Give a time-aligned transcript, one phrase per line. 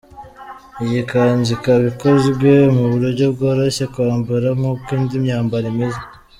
[0.85, 6.01] Iyi kanzu ikaba ikozwe mu buryo bworoshye kwambara nk’uko indi myambaro imeze.